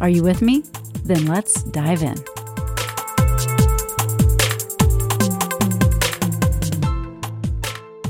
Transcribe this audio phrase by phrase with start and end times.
[0.00, 0.64] Are you with me?
[1.04, 2.16] Then let's dive in.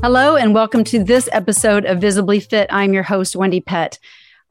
[0.00, 2.68] Hello, and welcome to this episode of Visibly Fit.
[2.70, 3.98] I'm your host, Wendy Pett.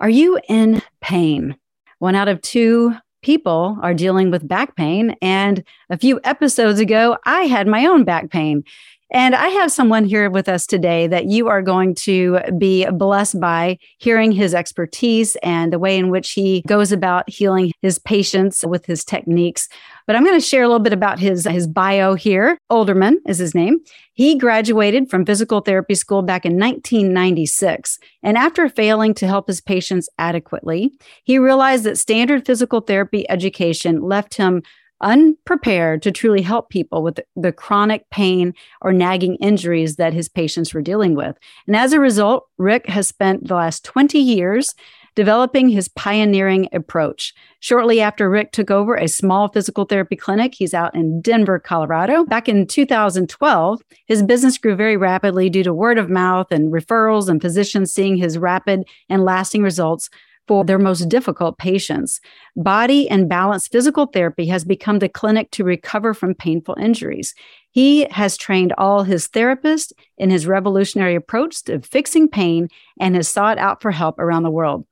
[0.02, 1.56] Are you in pain?
[2.00, 5.16] One out of two people are dealing with back pain.
[5.22, 8.66] And a few episodes ago, I had my own back pain.
[9.12, 13.40] And I have someone here with us today that you are going to be blessed
[13.40, 18.64] by hearing his expertise and the way in which he goes about healing his patients
[18.64, 19.68] with his techniques.
[20.06, 22.60] But I'm going to share a little bit about his, his bio here.
[22.72, 23.80] Olderman is his name.
[24.14, 27.98] He graduated from physical therapy school back in 1996.
[28.22, 30.92] And after failing to help his patients adequately,
[31.24, 34.62] he realized that standard physical therapy education left him
[35.02, 40.74] unprepared to truly help people with the chronic pain or nagging injuries that his patients
[40.74, 41.38] were dealing with.
[41.68, 44.76] And as a result, Rick has spent the last 20 years
[45.16, 47.34] developing his pioneering approach.
[47.60, 52.24] Shortly after Rick took over a small physical therapy clinic, he's out in Denver, Colorado.
[52.24, 57.28] Back in 2012, his business grew very rapidly due to word of mouth and referrals
[57.28, 60.10] and physicians seeing his rapid and lasting results
[60.50, 62.20] for their most difficult patients.
[62.56, 67.36] Body and balance physical therapy has become the clinic to recover from painful injuries.
[67.70, 72.68] He has trained all his therapists in his revolutionary approach to fixing pain
[73.00, 74.88] and has sought out for help around the world.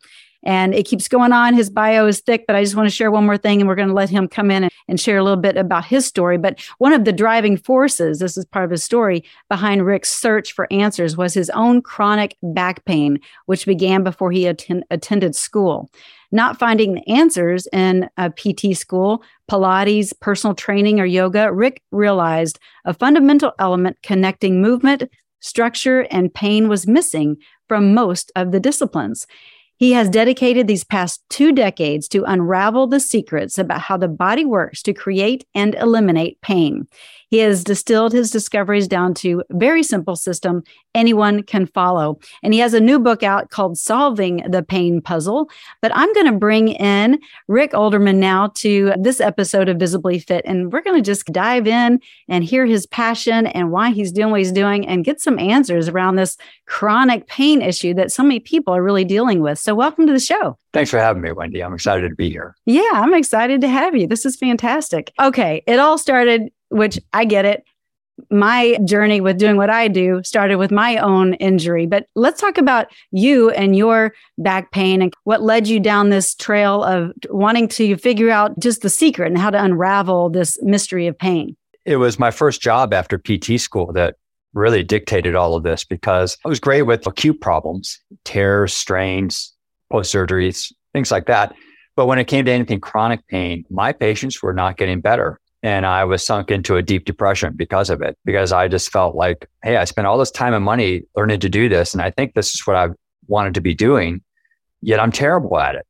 [0.47, 1.53] And it keeps going on.
[1.53, 3.75] His bio is thick, but I just want to share one more thing and we're
[3.75, 6.37] going to let him come in and, and share a little bit about his story.
[6.37, 10.53] But one of the driving forces, this is part of his story, behind Rick's search
[10.53, 15.91] for answers was his own chronic back pain, which began before he attend, attended school.
[16.31, 22.57] Not finding the answers in a PT school, Pilates, personal training, or yoga, Rick realized
[22.86, 25.03] a fundamental element connecting movement,
[25.41, 27.37] structure, and pain was missing
[27.67, 29.27] from most of the disciplines.
[29.77, 34.43] He has dedicated these past two decades to unravel the secrets about how the body
[34.43, 36.88] works to create and eliminate pain.
[37.30, 40.64] He has distilled his discoveries down to a very simple system
[40.95, 42.20] anyone can follow.
[42.42, 45.49] And he has a new book out called Solving the Pain Puzzle.
[45.82, 50.43] But I'm going to bring in Rick Olderman now to this episode of Visibly Fit.
[50.45, 54.32] And we're going to just dive in and hear his passion and why he's doing
[54.32, 58.39] what he's doing and get some answers around this chronic pain issue that so many
[58.39, 59.60] people are really dealing with.
[59.60, 60.58] So, welcome to the show.
[60.73, 61.64] Thanks for having me, Wendy.
[61.64, 62.55] I'm excited to be here.
[62.66, 64.05] Yeah, I'm excited to have you.
[64.05, 65.11] This is fantastic.
[65.20, 67.64] Okay, it all started which I get it.
[68.32, 71.86] My journey with doing what I do started with my own injury.
[71.86, 76.33] But let's talk about you and your back pain and what led you down this
[76.33, 81.05] trail of wanting to figure out just the secret and how to unravel this mystery
[81.05, 81.55] of pain.
[81.86, 84.16] It was my first job after PT school that
[84.54, 89.54] really dictated all of this because I was great with acute problems, tears, strains,
[89.92, 91.55] post surgeries, things like that.
[91.95, 95.39] But when it came to anything chronic pain, my patients were not getting better.
[95.63, 99.15] And I was sunk into a deep depression because of it, because I just felt
[99.15, 101.93] like, hey, I spent all this time and money learning to do this.
[101.93, 102.89] And I think this is what I
[103.27, 104.21] wanted to be doing,
[104.81, 105.85] yet I'm terrible at it.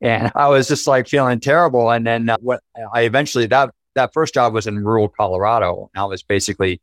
[0.00, 1.90] And I was just like feeling terrible.
[1.90, 2.60] And then uh, what
[2.92, 5.90] I eventually, that, that first job was in rural Colorado.
[5.96, 6.80] I was basically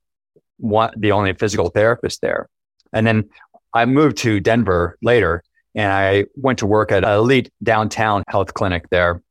[0.57, 2.50] one, the only physical therapist there.
[2.91, 3.29] And then
[3.73, 5.44] I moved to Denver later
[5.75, 9.21] and I went to work at an elite downtown health clinic there.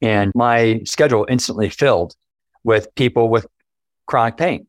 [0.00, 2.14] And my schedule instantly filled
[2.64, 3.46] with people with
[4.06, 4.66] chronic pain.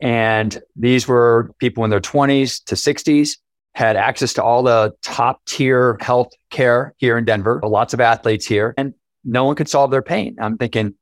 [0.00, 3.36] And these were people in their 20s to 60s,
[3.74, 8.46] had access to all the top tier health care here in Denver, lots of athletes
[8.46, 8.94] here, and
[9.24, 10.36] no one could solve their pain.
[10.40, 10.94] I'm thinking,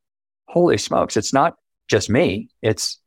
[0.49, 1.56] holy smokes, it's not
[1.88, 2.99] just me, it's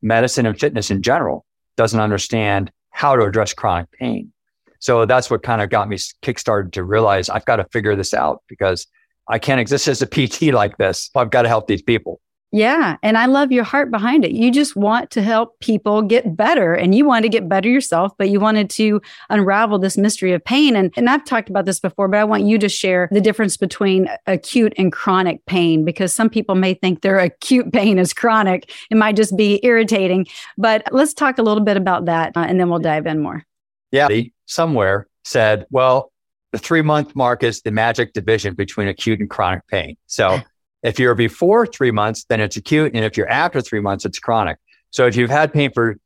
[0.00, 1.44] medicine and fitness in general
[1.76, 4.32] doesn't understand how to address chronic pain.
[4.78, 8.12] So that's what kind of got me kickstarted to realize I've got to figure this
[8.12, 8.86] out because
[9.28, 11.10] I can't exist as a PT like this.
[11.14, 12.20] I've got to help these people.
[12.54, 12.98] Yeah.
[13.02, 14.32] And I love your heart behind it.
[14.32, 18.12] You just want to help people get better and you want to get better yourself,
[18.18, 19.00] but you wanted to
[19.30, 20.76] unravel this mystery of pain.
[20.76, 23.56] And, and I've talked about this before, but I want you to share the difference
[23.56, 28.70] between acute and chronic pain because some people may think their acute pain is chronic.
[28.90, 30.26] It might just be irritating.
[30.58, 33.46] But let's talk a little bit about that uh, and then we'll dive in more.
[33.92, 34.08] Yeah.
[34.44, 36.12] Somewhere said, well,
[36.50, 39.96] the three month mark is the magic division between acute and chronic pain.
[40.06, 40.40] So
[40.82, 42.92] if you're before three months, then it's acute.
[42.94, 44.58] And if you're after three months, it's chronic.
[44.90, 45.96] So if you've had pain for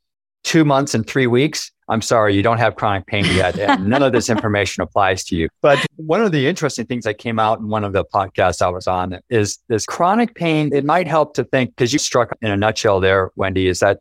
[0.43, 3.57] two months and three weeks, I'm sorry, you don't have chronic pain yet.
[3.57, 5.49] And none of this information applies to you.
[5.61, 8.69] But one of the interesting things that came out in one of the podcasts I
[8.69, 10.73] was on is this chronic pain.
[10.73, 13.99] It might help to think, because you struck in a nutshell there, Wendy, is that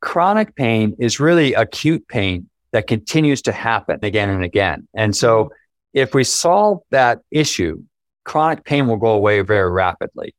[0.00, 4.86] chronic pain is really acute pain that continues to happen again and again.
[4.94, 5.52] And so mm-hmm.
[5.94, 7.82] if we solve that issue,
[8.28, 10.34] chronic pain will go away very rapidly.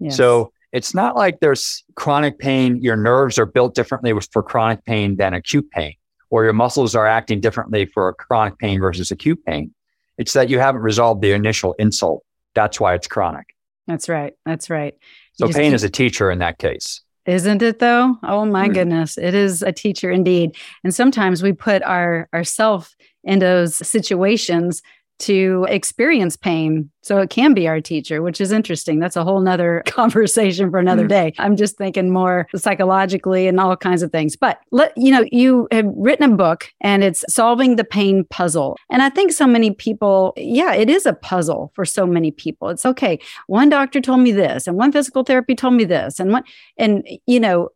[0.00, 0.16] Yes.
[0.16, 5.16] So it's not like there's chronic pain, your nerves are built differently for chronic pain
[5.16, 5.94] than acute pain,
[6.30, 9.72] or your muscles are acting differently for chronic pain versus acute pain.
[10.18, 12.24] It's that you haven't resolved the initial insult.
[12.54, 13.54] That's why it's chronic.
[13.86, 14.34] That's right.
[14.44, 14.94] That's right.
[15.34, 17.02] So pain keep- is a teacher in that case.
[17.24, 18.16] Isn't it though?
[18.22, 18.74] Oh my mm.
[18.74, 19.18] goodness.
[19.18, 20.56] It is a teacher indeed.
[20.82, 24.82] And sometimes we put our ourself in those situations
[25.18, 26.90] to experience pain.
[27.02, 28.98] So it can be our teacher, which is interesting.
[28.98, 31.08] That's a whole nother conversation for another mm.
[31.08, 31.34] day.
[31.38, 34.36] I'm just thinking more psychologically and all kinds of things.
[34.36, 38.76] But let you know, you have written a book and it's solving the pain puzzle.
[38.90, 42.68] And I think so many people, yeah, it is a puzzle for so many people.
[42.68, 43.18] It's okay.
[43.46, 46.44] One doctor told me this, and one physical therapy told me this, and one,
[46.76, 47.70] and you know,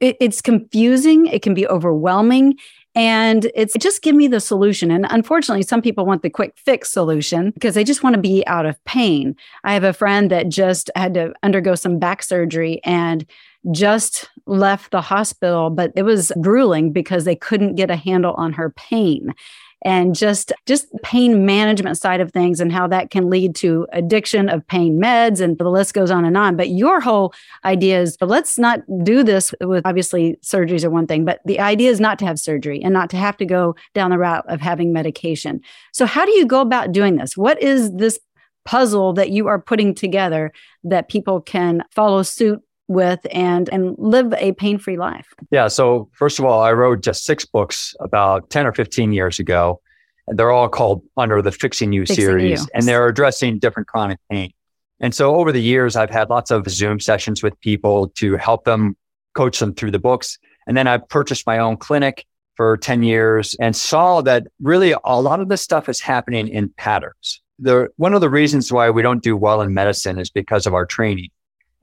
[0.00, 1.26] it, it's confusing.
[1.26, 2.56] It can be overwhelming.
[2.94, 4.90] And it's just give me the solution.
[4.90, 8.46] And unfortunately, some people want the quick fix solution because they just want to be
[8.46, 9.34] out of pain.
[9.64, 13.26] I have a friend that just had to undergo some back surgery and
[13.72, 18.52] just left the hospital, but it was grueling because they couldn't get a handle on
[18.52, 19.34] her pain
[19.84, 24.48] and just just pain management side of things and how that can lead to addiction
[24.48, 26.56] of pain meds and the list goes on and on.
[26.56, 27.34] But your whole
[27.64, 31.90] idea is let's not do this with obviously surgeries are one thing but the idea
[31.90, 34.60] is not to have surgery and not to have to go down the route of
[34.60, 35.60] having medication.
[35.92, 37.36] So how do you go about doing this?
[37.36, 38.18] What is this
[38.64, 40.52] puzzle that you are putting together
[40.84, 45.26] that people can follow suit with and and live a pain-free life?
[45.50, 49.38] Yeah, so first of all, I wrote just 6 books about 10 or 15 years
[49.38, 49.80] ago.
[50.26, 52.66] And they're all called under the Fixing You Fixing series you.
[52.74, 54.52] and they're addressing different chronic pain.
[55.00, 58.64] And so over the years I've had lots of Zoom sessions with people to help
[58.64, 58.96] them
[59.34, 60.38] coach them through the books.
[60.66, 62.24] And then I purchased my own clinic
[62.56, 66.70] for 10 years and saw that really a lot of this stuff is happening in
[66.76, 67.42] patterns.
[67.58, 70.74] The, one of the reasons why we don't do well in medicine is because of
[70.74, 71.28] our training.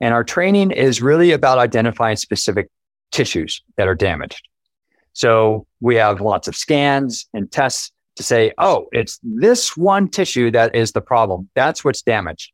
[0.02, 2.68] And our training is really about identifying specific
[3.12, 4.48] tissues that are damaged.
[5.12, 10.50] So we have lots of scans and tests to say, oh, it's this one tissue
[10.50, 11.48] that is the problem.
[11.54, 12.50] That's what's damaged.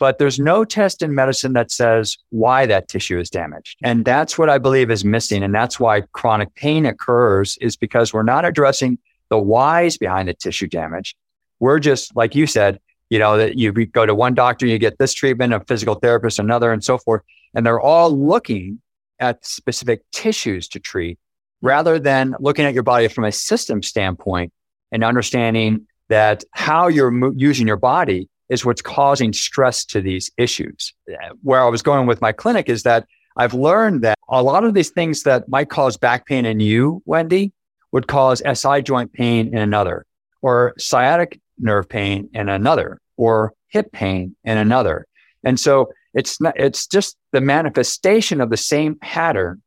[0.00, 3.78] But there's no test in medicine that says why that tissue is damaged.
[3.84, 5.44] And that's what I believe is missing.
[5.44, 10.34] And that's why chronic pain occurs is because we're not addressing the whys behind the
[10.34, 11.14] tissue damage.
[11.60, 12.80] We're just, like you said,
[13.12, 16.38] you know, that you go to one doctor, you get this treatment, a physical therapist,
[16.38, 17.20] another, and so forth.
[17.54, 18.80] And they're all looking
[19.20, 21.18] at specific tissues to treat
[21.60, 24.50] rather than looking at your body from a system standpoint
[24.92, 30.30] and understanding that how you're mo- using your body is what's causing stress to these
[30.38, 30.94] issues.
[31.42, 33.04] Where I was going with my clinic is that
[33.36, 37.02] I've learned that a lot of these things that might cause back pain in you,
[37.04, 37.52] Wendy,
[37.92, 40.06] would cause SI joint pain in another
[40.40, 45.06] or sciatic nerve pain in another or hip pain in another.
[45.44, 49.62] And so it's not, it's just the manifestation of the same pattern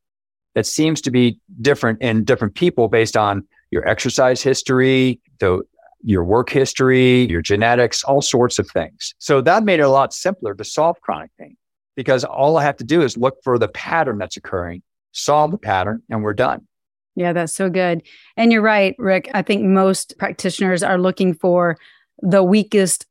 [0.56, 5.62] that seems to be different in different people based on your exercise history, the,
[6.04, 9.16] your work history, your genetics, all sorts of things.
[9.20, 11.56] So that made it a lot simpler to solve chronic pain
[11.96, 14.84] because all I have to do is look for the pattern that's occurring,
[15.14, 16.68] solve the pattern, and we're done.
[17.16, 18.04] Yeah, that's so good.
[18.36, 19.32] And you're right, Rick.
[19.34, 21.78] I think most practitioners are looking for
[22.22, 23.06] the weakest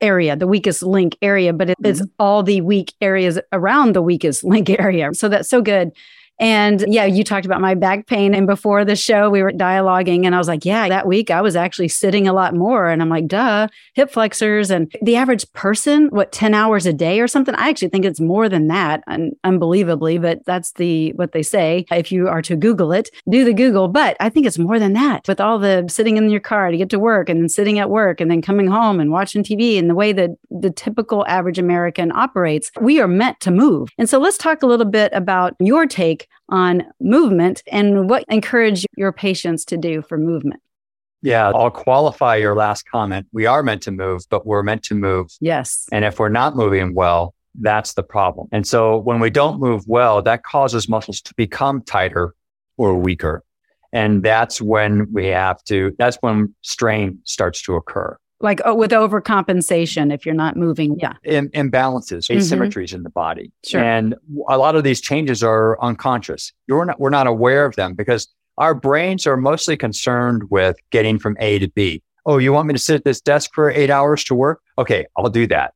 [0.00, 2.04] area, the weakest link area, but it's mm-hmm.
[2.18, 5.12] all the weak areas around the weakest link area.
[5.14, 5.90] So that's so good.
[6.38, 8.34] And yeah, you talked about my back pain.
[8.34, 11.40] And before the show, we were dialoguing, and I was like, yeah, that week I
[11.40, 12.88] was actually sitting a lot more.
[12.88, 14.70] And I'm like, duh, hip flexors.
[14.70, 17.54] And the average person, what, 10 hours a day or something?
[17.54, 21.86] I actually think it's more than that, un- unbelievably, but that's the what they say.
[21.90, 23.88] If you are to Google it, do the Google.
[23.88, 26.76] But I think it's more than that with all the sitting in your car to
[26.76, 29.78] get to work and then sitting at work and then coming home and watching TV
[29.78, 32.70] and the way that the typical average American operates.
[32.80, 33.88] We are meant to move.
[33.98, 38.86] And so let's talk a little bit about your take on movement and what encourage
[38.96, 40.60] your patients to do for movement.
[41.22, 43.26] Yeah, I'll qualify your last comment.
[43.32, 45.30] We are meant to move, but we're meant to move.
[45.40, 45.86] Yes.
[45.90, 48.48] And if we're not moving well, that's the problem.
[48.52, 52.34] And so when we don't move well, that causes muscles to become tighter
[52.76, 53.42] or weaker.
[53.92, 58.16] And that's when we have to, that's when strain starts to occur.
[58.40, 60.98] Like oh, with overcompensation if you're not moving.
[60.98, 61.14] Yeah.
[61.24, 62.36] Im- imbalances, Mhm.
[62.36, 63.50] asymmetries in the body.
[63.64, 63.82] Sure.
[63.82, 64.14] And
[64.48, 66.52] a lot of these changes are unconscious.
[66.66, 68.28] You're not, we're not aware of them because
[68.58, 72.02] our brains are mostly concerned with getting from A to B.
[72.26, 74.60] Oh, you want me to sit at this desk for eight hours to work?
[74.78, 75.74] Okay, I'll do that.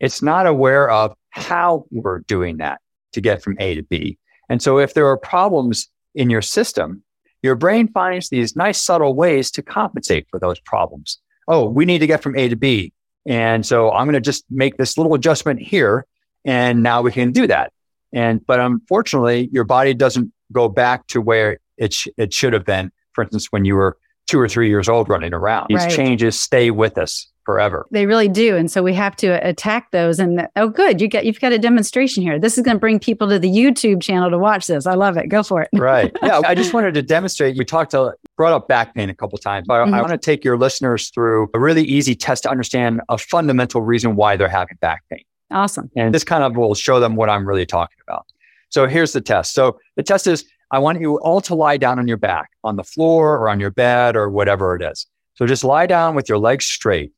[0.00, 2.80] It's not aware of how we're doing that
[3.12, 4.16] to get from A to B.
[4.48, 7.02] And so if there are problems in your system,
[7.42, 11.18] your brain finds these nice subtle ways to compensate for those problems.
[11.50, 12.92] Oh, we need to get from A to B.
[13.26, 16.06] And so I'm going to just make this little adjustment here.
[16.44, 17.72] And now we can do that.
[18.12, 22.64] And, but unfortunately, your body doesn't go back to where it, sh- it should have
[22.64, 22.90] been.
[23.12, 25.90] For instance, when you were two or three years old running around, these Right.
[25.90, 27.86] changes stay with us forever.
[27.90, 28.56] They really do.
[28.56, 30.18] And so we have to attack those.
[30.20, 31.00] And oh, good.
[31.00, 32.38] You get, you've got a demonstration here.
[32.38, 34.86] This is going to bring people to the YouTube channel to watch this.
[34.86, 35.28] I love it.
[35.28, 35.68] Go for it.
[35.74, 36.16] right.
[36.22, 36.40] Yeah.
[36.46, 37.56] I just wanted to demonstrate.
[37.58, 39.94] We talked to, brought up back pain a couple times, but I- Mhm.
[39.94, 43.82] I want to take your listeners through a really easy test to understand a fundamental
[43.82, 45.24] reason why they're having back pain.
[45.50, 45.90] Awesome.
[45.96, 48.26] And this kind of will show them what I'm really talking about.
[48.68, 49.54] So here's the test.
[49.54, 52.76] So the test is I want you all to lie down on your back on
[52.76, 55.06] the floor or on your bed or whatever it is.
[55.34, 57.12] So just lie down with your legs straight.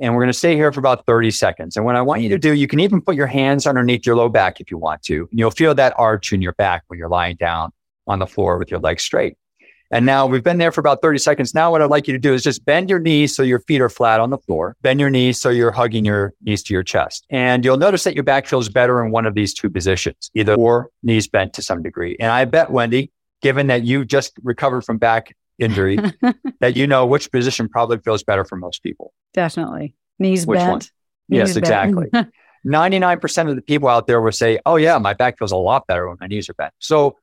[0.00, 1.76] And we're going to stay here for about 30 seconds.
[1.76, 4.16] And what I want you to do, you can even put your hands underneath your
[4.16, 5.26] low back if you want to.
[5.30, 7.72] And you'll feel that arch in your back when you're lying down
[8.06, 9.36] on the floor with your legs straight.
[9.90, 11.54] And now we've been there for about 30 seconds.
[11.54, 13.80] Now what I'd like you to do is just bend your knees so your feet
[13.80, 14.76] are flat on the floor.
[14.82, 17.26] Bend your knees so you're hugging your knees to your chest.
[17.30, 20.54] And you'll notice that your back feels better in one of these two positions, either
[20.54, 22.16] or knees bent to some degree.
[22.20, 25.98] And I bet, Wendy, given that you just recovered from back injury,
[26.60, 29.12] that you know which position probably feels better for most people.
[29.34, 29.94] Definitely.
[30.18, 30.70] Knees Which bent.
[30.70, 30.80] one?
[31.28, 31.58] Yes, bent.
[31.58, 32.10] exactly.
[32.66, 35.86] 99% of the people out there will say, Oh, yeah, my back feels a lot
[35.86, 36.72] better when my knees are bent.
[36.78, 37.16] So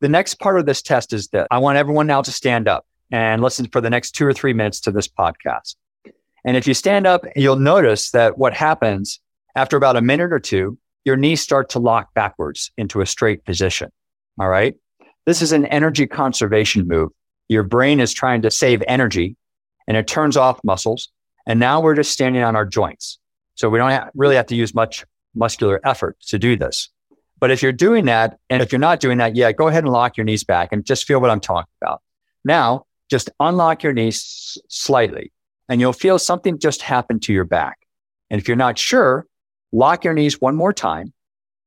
[0.00, 2.86] the next part of this test is that I want everyone now to stand up
[3.10, 5.76] and listen for the next two or three minutes to this podcast.
[6.44, 9.20] And if you stand up, you'll notice that what happens
[9.54, 13.44] after about a minute or two, your knees start to lock backwards into a straight
[13.44, 13.90] position.
[14.40, 14.74] All right.
[15.26, 17.10] This is an energy conservation move.
[17.52, 19.36] Your brain is trying to save energy
[19.86, 21.10] and it turns off muscles.
[21.46, 23.18] And now we're just standing on our joints.
[23.54, 25.04] So we don't ha- really have to use much
[25.34, 26.88] muscular effort to do this.
[27.38, 29.92] But if you're doing that, and if you're not doing that yet, go ahead and
[29.92, 32.00] lock your knees back and just feel what I'm talking about.
[32.44, 35.32] Now, just unlock your knees slightly
[35.68, 37.78] and you'll feel something just happen to your back.
[38.30, 39.26] And if you're not sure,
[39.72, 41.12] lock your knees one more time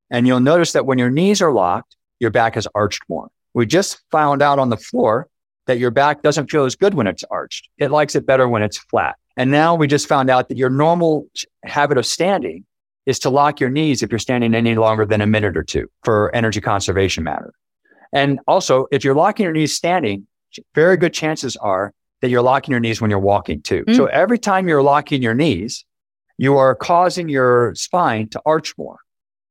[0.09, 3.29] and you'll notice that when your knees are locked, your back is arched more.
[3.53, 5.27] We just found out on the floor
[5.67, 7.69] that your back doesn't feel as good when it's arched.
[7.77, 9.15] It likes it better when it's flat.
[9.37, 11.27] And now we just found out that your normal
[11.63, 12.65] habit of standing
[13.05, 15.87] is to lock your knees if you're standing any longer than a minute or two
[16.03, 17.53] for energy conservation matter.
[18.13, 20.25] And also, if you're locking your knees standing,
[20.73, 23.83] very good chances are that you're locking your knees when you're walking too.
[23.85, 23.95] Mm.
[23.95, 25.85] So every time you're locking your knees,
[26.37, 28.97] you are causing your spine to arch more.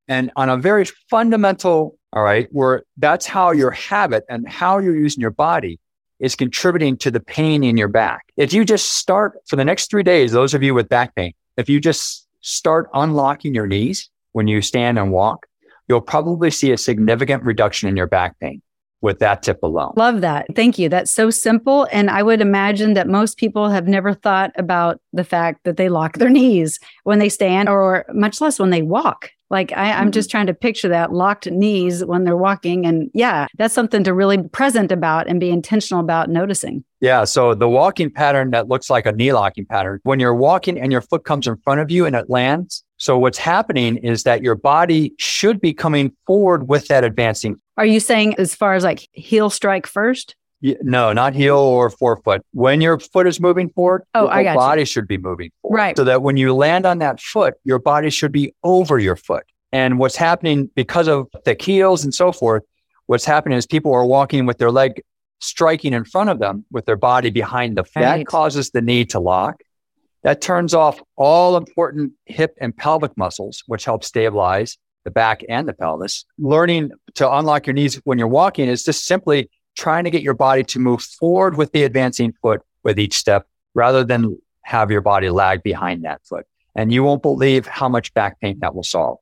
[0.09, 4.97] And on a very fundamental, all right, where that's how your habit and how you're
[4.97, 5.78] using your body
[6.24, 8.32] is contributing to the pain in your back.
[8.38, 11.34] If you just start for the next three days, those of you with back pain,
[11.58, 15.46] if you just start unlocking your knees when you stand and walk,
[15.86, 18.62] you'll probably see a significant reduction in your back pain
[19.02, 19.92] with that tip alone.
[19.96, 20.46] Love that.
[20.56, 20.88] Thank you.
[20.88, 21.86] That's so simple.
[21.92, 25.90] And I would imagine that most people have never thought about the fact that they
[25.90, 29.30] lock their knees when they stand or much less when they walk.
[29.54, 30.14] Like I, I'm Mhm.
[30.14, 32.84] just trying to picture that locked knees when they're walking.
[32.84, 36.82] And yeah, that's something to really be present about and be intentional about noticing.
[37.00, 37.23] Yeah.
[37.23, 40.90] So the walking pattern that looks like a knee locking pattern, when you're walking and
[40.90, 42.82] your foot comes in front of you and it lands.
[42.96, 47.54] So what's happening is that your body should be coming forward with that advancing.
[47.76, 50.34] Are you saying as far as like heel strike first?
[50.83, 52.40] No, not heel or forefoot.
[52.52, 54.59] When your foot is moving forward, Oh, your I whole got you.
[54.59, 55.76] body should be moving forward.
[55.76, 55.97] Right.
[55.97, 59.44] So that when you land on that foot, your body should be over your foot.
[59.73, 62.62] And what's happening because of the heels and so forth,
[63.06, 65.02] what's happening is people are walking with their leg
[65.40, 68.02] striking in front of them with their body behind the foot.
[68.02, 68.18] Right.
[68.18, 69.56] That causes the knee to lock.
[70.23, 75.68] That turns off all important hip and pelvic muscles, which help stabilize the back and
[75.68, 76.25] the pelvis.
[76.38, 80.34] Learning to unlock your knees when you're walking is just simply trying to get your
[80.34, 85.00] body to move forward with the advancing foot with each step rather than have your
[85.00, 86.46] body lag behind that foot.
[86.74, 89.18] And you won't believe how much back pain that will solve.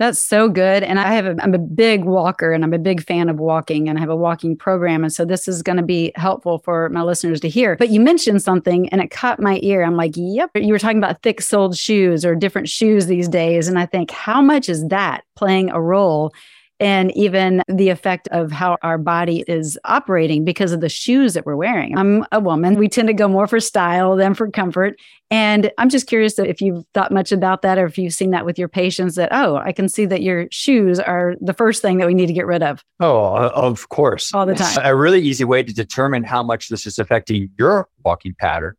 [0.00, 0.82] That's so good.
[0.82, 3.88] And I have a, I'm a big walker and I'm a big fan of walking
[3.88, 5.04] and I have a walking program.
[5.04, 7.76] And so this is going to be helpful for my listeners to hear.
[7.76, 9.84] But you mentioned something and it caught my ear.
[9.84, 10.50] I'm like, yep.
[10.56, 13.68] You were talking about thick soled shoes or different shoes these days.
[13.68, 16.32] And I think, how much is that playing a role
[16.80, 21.46] and even the effect of how our body is operating because of the shoes that
[21.46, 21.96] we're wearing.
[21.96, 22.76] I'm a woman.
[22.76, 24.98] We tend to go more for style than for comfort.
[25.30, 28.44] And I'm just curious if you've thought much about that or if you've seen that
[28.44, 31.98] with your patients that, oh, I can see that your shoes are the first thing
[31.98, 32.84] that we need to get rid of.
[33.00, 34.32] Oh, uh, of course.
[34.34, 34.78] All the time.
[34.82, 38.74] A really easy way to determine how much this is affecting your walking pattern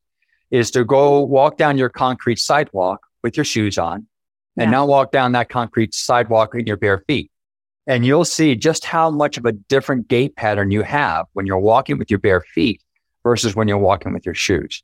[0.52, 4.08] is to go walk down your concrete sidewalk with your shoes on
[4.58, 4.72] and yeah.
[4.72, 7.32] now walk down that concrete sidewalk in your bare feet.
[7.88, 11.60] And you'll see just how much of a different gait pattern you have when you're
[11.60, 12.82] walking with your bare feet
[13.24, 14.84] versus when you're walking with your shoes.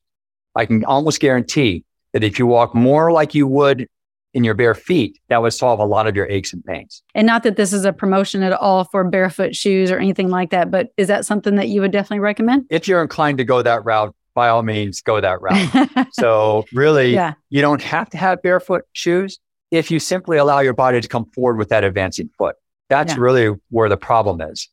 [0.55, 3.87] I can almost guarantee that if you walk more like you would
[4.33, 7.03] in your bare feet, that would solve a lot of your aches and pains.
[7.15, 10.51] And not that this is a promotion at all for barefoot shoes or anything like
[10.51, 12.65] that, but is that something that you would definitely recommend?
[12.69, 16.07] If you're inclined to go that route, by all means, go that route.
[16.13, 17.33] so, really, yeah.
[17.49, 19.39] you don't have to have barefoot shoes
[19.71, 22.55] if you simply allow your body to come forward with that advancing foot.
[22.91, 23.19] That's yeah.
[23.19, 24.67] really where the problem is.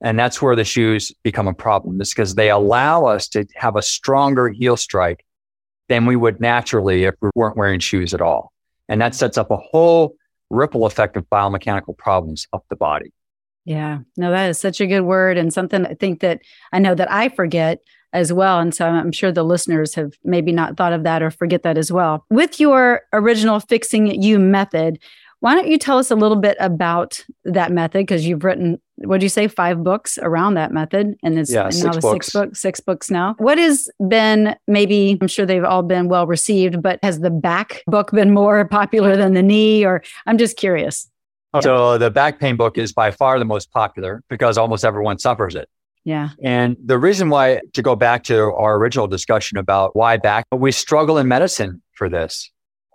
[0.00, 3.74] And that's where the shoes become a problem, is because they allow us to have
[3.74, 5.24] a stronger heel strike
[5.88, 8.52] than we would naturally if we weren't wearing shoes at all.
[8.88, 10.14] And that sets up a whole
[10.50, 13.12] ripple effect of biomechanical problems up the body.
[13.64, 16.94] Yeah, no, that is such a good word and something I think that I know
[16.94, 17.80] that I forget
[18.12, 18.60] as well.
[18.60, 21.76] And so I'm sure the listeners have maybe not thought of that or forget that
[21.76, 22.24] as well.
[22.30, 25.00] With your original Fixing You method,
[25.44, 27.98] why don't you tell us a little bit about that method?
[27.98, 31.68] Because you've written, what do you say, five books around that method, and it's yeah,
[31.82, 33.34] now the six books, six books now.
[33.36, 35.18] What has been maybe?
[35.20, 39.18] I'm sure they've all been well received, but has the back book been more popular
[39.18, 39.84] than the knee?
[39.84, 41.10] Or I'm just curious.
[41.52, 45.18] Oh, so the back pain book is by far the most popular because almost everyone
[45.18, 45.68] suffers it.
[46.04, 46.30] Yeah.
[46.42, 50.72] And the reason why, to go back to our original discussion about why back, we
[50.72, 52.50] struggle in medicine for this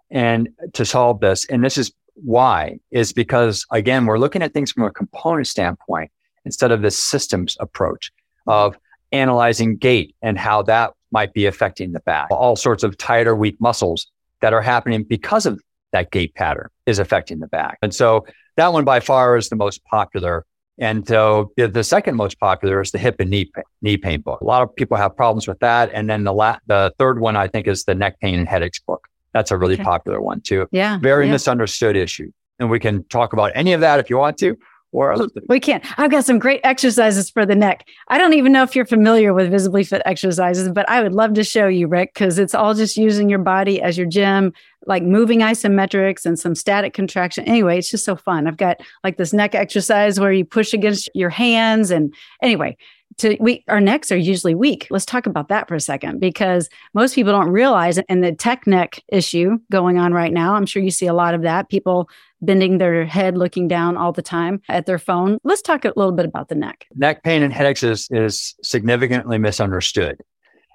[0.09, 1.45] and to solve this.
[1.45, 1.91] And this is
[2.23, 6.11] why is because again, we're looking at things from a component standpoint
[6.45, 8.11] instead of the systems approach
[8.47, 8.51] mm-hmm.
[8.51, 8.77] of
[9.11, 12.27] analyzing gait and how that might be affecting the back.
[12.31, 14.07] All sorts of tighter, weak muscles
[14.41, 15.59] that are happening because of
[15.91, 17.79] that gait pattern is affecting the back.
[17.81, 18.25] And so
[18.57, 20.45] that one by far is the most popular
[20.79, 23.51] and so the second most popular is the hip and knee
[23.81, 24.39] knee pain book.
[24.39, 25.91] A lot of people have problems with that.
[25.93, 28.79] And then the la- the third one I think is the neck pain and headaches
[28.79, 29.08] book.
[29.33, 29.83] That's a really okay.
[29.83, 30.67] popular one too.
[30.71, 30.97] Yeah.
[30.99, 31.33] Very yeah.
[31.33, 32.31] misunderstood issue.
[32.59, 34.57] And we can talk about any of that if you want to
[34.91, 35.15] or
[35.47, 35.83] we can't.
[35.99, 37.87] I've got some great exercises for the neck.
[38.07, 41.33] I don't even know if you're familiar with visibly fit exercises, but I would love
[41.35, 44.51] to show you, Rick, because it's all just using your body as your gym,
[44.87, 47.45] like moving isometrics and some static contraction.
[47.45, 48.47] Anyway, it's just so fun.
[48.47, 51.91] I've got like this neck exercise where you push against your hands.
[51.91, 52.75] And anyway,
[53.19, 54.87] to we our necks are usually weak.
[54.89, 58.67] Let's talk about that for a second because most people don't realize and the tech
[58.67, 60.55] neck issue going on right now.
[60.55, 61.69] I'm sure you see a lot of that.
[61.69, 62.09] People
[62.41, 65.39] bending their head, looking down all the time at their phone.
[65.43, 66.87] Let's talk a little bit about the neck.
[66.95, 70.21] Neck pain and headaches is, is significantly misunderstood.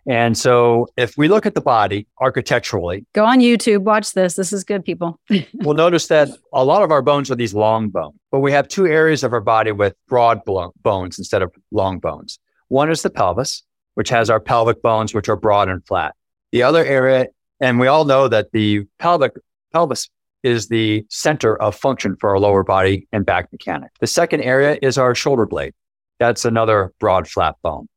[0.07, 4.35] And so if we look at the body architecturally, go on YouTube, watch this.
[4.35, 5.19] This is good, people.
[5.55, 8.69] we'll notice that a lot of our bones are these long bones, but we have
[8.69, 10.40] two areas of our body with broad
[10.83, 12.38] bones instead of long bones.
[12.69, 13.62] One is the pelvis,
[13.95, 16.14] which has our pelvic bones, which are broad and flat.
[16.53, 17.29] The other area,
[17.61, 19.33] and we all know that the pelvic
[19.73, 20.11] pelvis
[20.43, 23.90] is the center of function for our lower body and back mechanic.
[24.01, 25.73] The second area is our shoulder blade.
[26.19, 27.88] That's another broad, flat bone.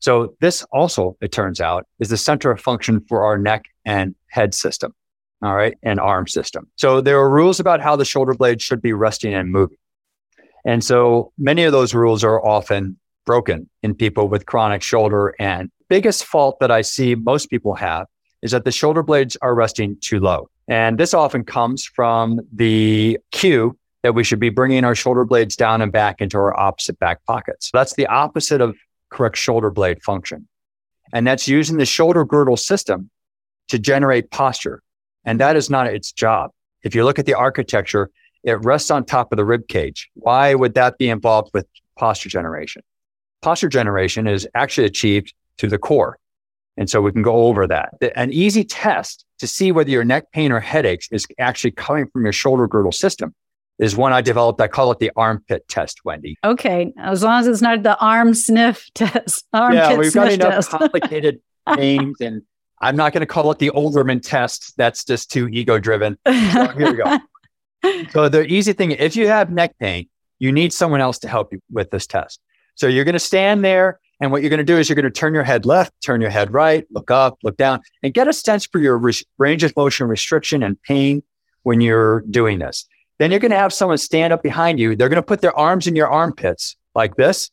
[0.00, 4.14] So this also, it turns out, is the center of function for our neck and
[4.28, 4.94] head system.
[5.42, 5.78] All right.
[5.82, 6.68] And arm system.
[6.76, 9.78] So there are rules about how the shoulder blade should be resting and moving.
[10.66, 15.34] And so many of those rules are often broken in people with chronic shoulder.
[15.38, 18.06] And biggest fault that I see most people have
[18.42, 20.50] is that the shoulder blades are resting too low.
[20.68, 25.56] And this often comes from the cue that we should be bringing our shoulder blades
[25.56, 27.70] down and back into our opposite back pockets.
[27.72, 28.76] That's the opposite of
[29.10, 30.48] correct shoulder blade function.
[31.12, 33.10] And that's using the shoulder girdle system
[33.68, 34.82] to generate posture.
[35.24, 36.50] And that is not its job.
[36.82, 38.10] If you look at the architecture,
[38.42, 40.08] it rests on top of the rib cage.
[40.14, 41.66] Why would that be involved with
[41.98, 42.82] posture generation?
[43.42, 46.18] Posture generation is actually achieved through the core.
[46.76, 47.94] And so we can go over that.
[48.16, 52.22] An easy test to see whether your neck pain or headaches is actually coming from
[52.24, 53.34] your shoulder girdle system
[53.80, 54.60] is one I developed.
[54.60, 56.36] I call it the armpit test, Wendy.
[56.44, 56.92] Okay.
[56.98, 59.46] As long as it's not the arm sniff test.
[59.52, 60.70] Armpit yeah, we've got enough test.
[60.70, 61.40] complicated
[61.76, 62.42] names and
[62.80, 64.74] I'm not going to call it the Olderman test.
[64.76, 66.16] That's just too ego driven.
[66.26, 68.04] So here we go.
[68.10, 71.52] so the easy thing, if you have neck pain, you need someone else to help
[71.52, 72.40] you with this test.
[72.74, 75.04] So you're going to stand there and what you're going to do is you're going
[75.04, 78.28] to turn your head left, turn your head right, look up, look down, and get
[78.28, 81.22] a sense for your re- range of motion restriction and pain
[81.62, 82.86] when you're doing this.
[83.20, 84.96] Then you're going to have someone stand up behind you.
[84.96, 87.50] They're going to put their arms in your armpits like this,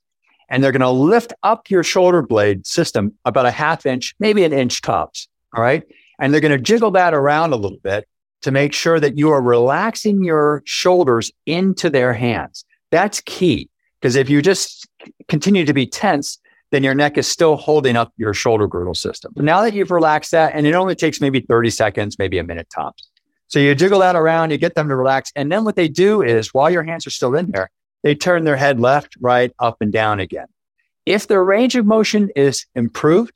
[0.49, 4.45] and they're going to lift up your shoulder blade system about a half inch, maybe
[4.45, 5.27] an inch tops.
[5.53, 5.83] All right.
[6.19, 8.07] And they're going to jiggle that around a little bit
[8.43, 12.63] to make sure that you are relaxing your shoulders into their hands.
[12.89, 13.69] That's key.
[13.99, 14.87] Because if you just
[15.27, 16.39] continue to be tense,
[16.71, 19.33] then your neck is still holding up your shoulder girdle system.
[19.35, 22.69] Now that you've relaxed that, and it only takes maybe 30 seconds, maybe a minute
[22.73, 23.09] tops.
[23.47, 25.31] So you jiggle that around, you get them to relax.
[25.35, 27.69] And then what they do is while your hands are still in there,
[28.03, 30.47] they turn their head left, right, up and down again.
[31.05, 33.31] If their range of motion is improved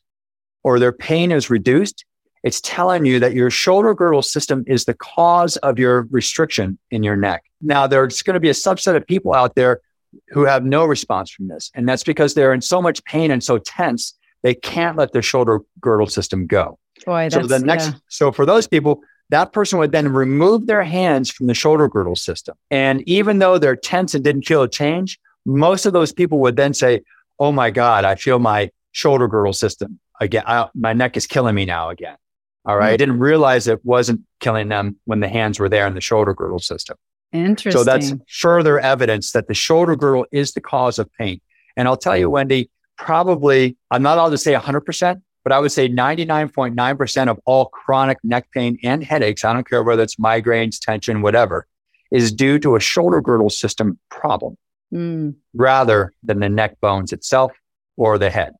[0.63, 2.06] or their pain is reduced,
[2.43, 7.04] it's telling you that your shoulder girdle system is the cause of your restriction in
[7.04, 7.43] your neck.
[7.62, 9.80] Now, there's going to be a subset of people out there
[10.30, 11.71] who have no response from this.
[11.76, 15.21] And that's because they're in so much pain and so tense, they can't let their
[15.21, 16.80] shoulder girdle system go.
[17.06, 17.93] Boy, so the next, yeah.
[18.10, 22.15] so for those people, that person would then remove their hands from the shoulder girdle
[22.15, 22.55] system.
[22.69, 26.57] And even though they're tense and didn't feel a change, most of those people would
[26.57, 27.01] then say,
[27.39, 30.43] Oh my God, I feel my shoulder girdle system again.
[30.45, 32.17] I, my neck is killing me now again.
[32.65, 32.85] All right.
[32.85, 32.93] Mm-hmm.
[32.93, 36.35] I didn't realize it wasn't killing them when the hands were there in the shoulder
[36.35, 36.97] girdle system.
[37.31, 37.71] Interesting.
[37.71, 41.41] So that's further evidence that the shoulder girdle is the cause of pain.
[41.75, 45.71] And I'll tell you, Wendy, probably, I'm not allowed to say 100%, but I would
[45.71, 50.80] say 99.9% of all chronic neck pain and headaches, I don't care whether it's migraines,
[50.80, 51.67] tension, whatever,
[52.12, 54.58] is due to a shoulder girdle system problem
[54.93, 55.34] mm.
[55.54, 57.51] rather than the neck bones itself
[57.97, 58.54] or the head.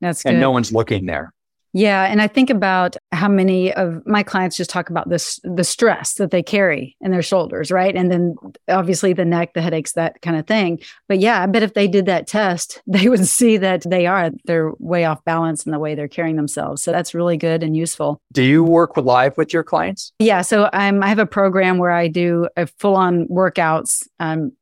[0.00, 0.30] That's good.
[0.30, 1.32] And no one's looking there.
[1.72, 5.64] Yeah, and I think about how many of my clients just talk about this the
[5.64, 7.94] stress that they carry in their shoulders, right?
[7.94, 8.34] And then
[8.68, 10.80] obviously the neck, the headaches, that kind of thing.
[11.08, 14.30] But yeah, I bet if they did that test, they would see that they are
[14.44, 16.82] they're way off balance in the way they're carrying themselves.
[16.82, 18.20] So that's really good and useful.
[18.32, 20.12] Do you work with live with your clients?
[20.18, 24.06] Yeah, so I'm I have a program where I do a full on workouts.
[24.18, 24.52] Um,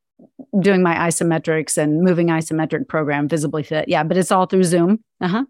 [0.60, 4.98] doing my isometrics and moving isometric program visibly fit yeah but it's all through zoom
[5.20, 5.44] uh-huh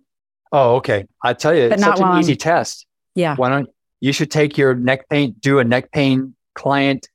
[0.53, 1.07] Oh, okay.
[1.23, 2.87] I tell you, but it's such an easy test.
[3.15, 3.37] Yeah.
[3.37, 3.69] Why don't
[4.01, 7.09] you should take your neck pain, do a neck pain client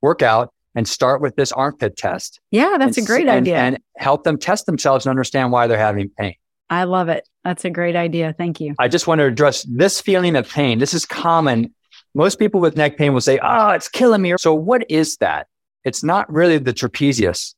[0.00, 2.40] workout and start with this armpit test.
[2.50, 3.56] Yeah, that's and, a great and, idea.
[3.56, 6.34] And help them test themselves and understand why they're having pain.
[6.70, 7.28] I love it.
[7.44, 8.34] That's a great idea.
[8.36, 8.74] Thank you.
[8.78, 10.78] I just want to address this feeling of pain.
[10.78, 11.74] This is common.
[12.14, 14.34] Most people with neck pain will say, Oh, it's killing me.
[14.38, 15.46] So, what is that?
[15.84, 17.54] It's not really the trapezius.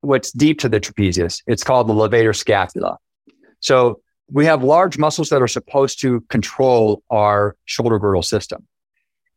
[0.00, 1.42] What's deep to the trapezius?
[1.46, 2.96] It's called the levator scapula.
[3.60, 4.00] So,
[4.32, 8.66] we have large muscles that are supposed to control our shoulder girdle system.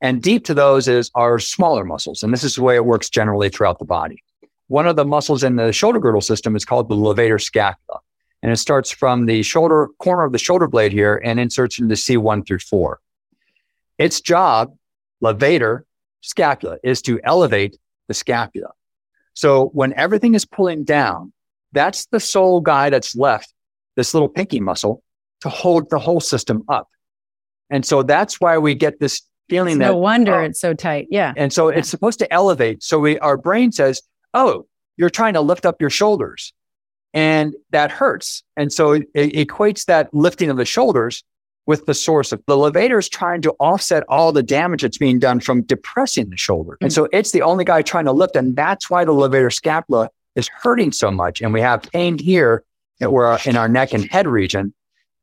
[0.01, 2.23] And deep to those is our smaller muscles.
[2.23, 4.21] And this is the way it works generally throughout the body.
[4.67, 7.99] One of the muscles in the shoulder girdle system is called the levator scapula.
[8.41, 11.95] And it starts from the shoulder corner of the shoulder blade here and inserts into
[11.95, 12.99] C1 through 4.
[13.97, 14.75] Its job,
[15.23, 15.83] levator
[16.21, 17.77] scapula, is to elevate
[18.09, 18.71] the scapula.
[19.33, 21.31] So when everything is pulling down,
[21.71, 23.52] that's the sole guy that's left
[23.95, 25.03] this little pinky muscle
[25.41, 26.87] to hold the whole system up.
[27.69, 30.73] And so that's why we get this feeling it's that no wonder oh, it's so
[30.73, 31.07] tight.
[31.09, 31.33] Yeah.
[31.35, 31.79] And so yeah.
[31.79, 32.83] it's supposed to elevate.
[32.83, 34.01] So we, our brain says,
[34.33, 34.65] Oh,
[34.97, 36.53] you're trying to lift up your shoulders
[37.13, 38.43] and that hurts.
[38.57, 41.23] And so it, it equates that lifting of the shoulders
[41.65, 45.19] with the source of the levator is trying to offset all the damage that's being
[45.19, 46.73] done from depressing the shoulder.
[46.73, 46.85] Mm-hmm.
[46.85, 48.35] And so it's the only guy trying to lift.
[48.35, 51.41] And that's why the levator scapula is hurting so much.
[51.41, 52.63] And we have pain here
[53.05, 54.73] or in our neck and head region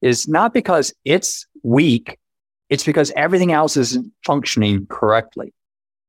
[0.03, 2.19] is not because it's weak.
[2.69, 5.53] It's because everything else isn't functioning correctly.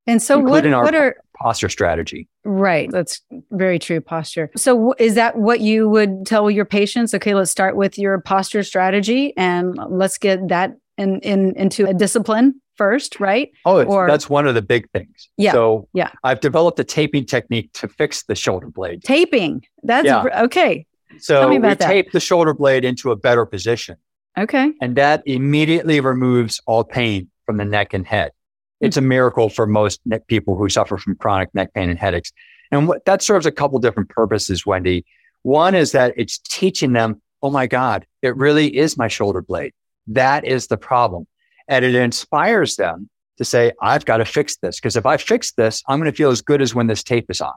[0.07, 2.27] And so what, what are posture strategy?
[2.43, 2.89] Right.
[2.91, 4.49] That's very true posture.
[4.55, 7.13] So is that what you would tell your patients?
[7.13, 11.93] Okay, let's start with your posture strategy and let's get that in, in into a
[11.93, 13.51] discipline first, right?
[13.65, 15.29] Oh, or, that's one of the big things.
[15.38, 15.51] Yeah.
[15.51, 16.12] So yeah.
[16.23, 19.03] I've developed a taping technique to fix the shoulder blade.
[19.03, 19.63] Taping.
[19.84, 20.43] That's yeah.
[20.43, 20.86] okay.
[21.19, 21.80] So we that.
[21.80, 23.97] tape the shoulder blade into a better position.
[24.38, 24.71] Okay.
[24.82, 28.32] And that immediately removes all pain from the neck and head.
[28.80, 28.86] Hmm.
[28.86, 32.32] It's a miracle for most neck people who suffer from chronic neck pain and headaches.
[32.71, 35.06] And what, that serves a couple different purposes, Wendy.
[35.43, 39.74] One is that it's teaching them, oh my God, it really is my shoulder blade.
[40.08, 41.28] That is the problem.
[41.67, 44.80] And it inspires them to say, I've got to fix this.
[44.80, 47.26] Because if I fix this, I'm going to feel as good as when this tape
[47.30, 47.54] is on.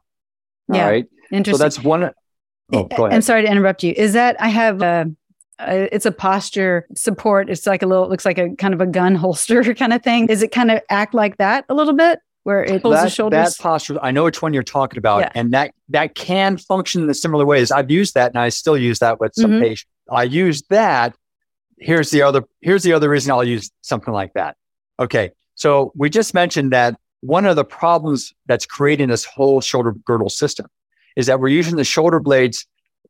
[0.68, 0.84] Yeah.
[0.84, 1.06] All right.
[1.30, 1.58] Interesting.
[1.58, 2.10] So that's one.
[2.72, 3.14] Oh, go ahead.
[3.14, 3.92] And sorry to interrupt you.
[3.96, 5.10] Is that I have a,
[5.58, 7.50] a, it's a posture support.
[7.50, 10.02] It's like a little, It looks like a kind of a gun holster kind of
[10.02, 10.28] thing.
[10.28, 12.20] Is it kind of act like that a little bit?
[12.44, 13.56] Where it pulls that, the shoulders.
[13.56, 15.32] That posture, I know which one you're talking about, yeah.
[15.34, 17.72] and that that can function in the similar ways.
[17.72, 19.62] I've used that, and I still use that with some mm-hmm.
[19.62, 19.90] patients.
[20.12, 21.16] I use that.
[21.78, 22.44] Here's the other.
[22.60, 24.58] Here's the other reason I'll use something like that.
[25.00, 29.94] Okay, so we just mentioned that one of the problems that's creating this whole shoulder
[30.04, 30.66] girdle system
[31.16, 32.66] is that we're using the shoulder blades,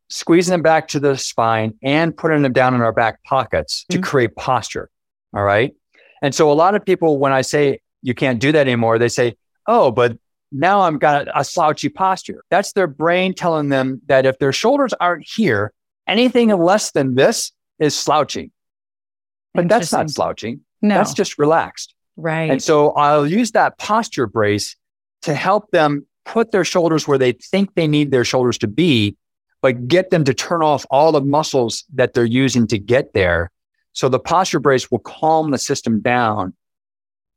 [0.09, 3.99] squeezing them back to the spine and putting them down in our back pockets to
[3.99, 4.03] Mhm.
[4.03, 4.91] create posture.
[5.35, 5.75] All right.
[6.23, 9.09] And so a lot of people, when I say you can't do that anymore, they
[9.09, 9.37] say,
[9.67, 10.17] oh, but
[10.53, 12.45] now I'm got a slouchy posture.
[12.51, 15.73] That's their brain telling them that if their shoulders aren't here,
[16.07, 18.53] anything less than this is slouching.
[19.55, 20.61] But that's not slouching.
[20.83, 20.97] No.
[20.97, 21.95] That's just relaxed.
[22.17, 22.51] right.
[22.51, 24.77] And so I'll use that posture brace
[25.23, 29.17] to help them put their shoulders where they think they need their shoulders to be,
[29.63, 33.51] but get them to turn off all the muscles that they're using to get there.
[33.93, 36.55] So the posture brace will calm the system down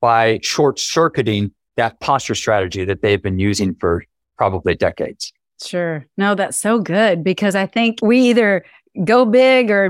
[0.02, 4.04] by short circuiting that posture strategy that they've been using for
[4.38, 5.32] probably decades.
[5.64, 6.06] Sure.
[6.18, 8.66] No, that's so good because I think we either
[9.04, 9.90] go big or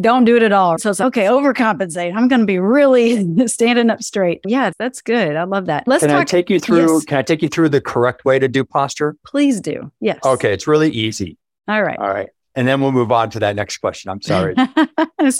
[0.00, 0.78] don't do it at all.
[0.78, 2.14] So it's okay, overcompensate.
[2.14, 4.40] I'm going to be really standing up straight.
[4.46, 5.36] Yeah, that's good.
[5.36, 5.86] I love that.
[5.86, 6.92] Let's Can I take you through?
[6.94, 7.04] yes.
[7.04, 9.16] Can I take you through the correct way to do posture?
[9.26, 9.90] please do.
[10.00, 10.18] Yes.
[10.24, 11.36] Okay, it's really easy.
[11.68, 11.98] All right.
[11.98, 14.10] All right, and then we'll move on to that next question.
[14.10, 14.54] I'm sorry.